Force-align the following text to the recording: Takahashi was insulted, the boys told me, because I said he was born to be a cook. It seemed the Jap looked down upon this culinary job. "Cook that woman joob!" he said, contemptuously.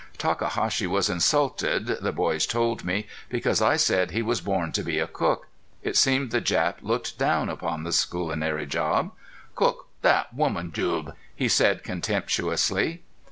Takahashi 0.17 0.87
was 0.87 1.11
insulted, 1.11 1.85
the 1.85 2.11
boys 2.11 2.47
told 2.47 2.83
me, 2.83 3.05
because 3.29 3.61
I 3.61 3.75
said 3.75 4.09
he 4.09 4.23
was 4.23 4.41
born 4.41 4.71
to 4.71 4.81
be 4.81 4.97
a 4.97 5.05
cook. 5.05 5.47
It 5.83 5.95
seemed 5.95 6.31
the 6.31 6.41
Jap 6.41 6.77
looked 6.81 7.19
down 7.19 7.49
upon 7.49 7.83
this 7.83 8.03
culinary 8.05 8.65
job. 8.65 9.11
"Cook 9.53 9.89
that 10.01 10.33
woman 10.33 10.71
joob!" 10.71 11.13
he 11.35 11.47
said, 11.47 11.83
contemptuously. 11.83 13.03